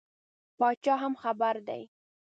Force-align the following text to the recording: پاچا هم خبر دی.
پاچا 0.57 0.95
هم 1.03 1.13
خبر 1.23 1.55
دی. 1.67 1.83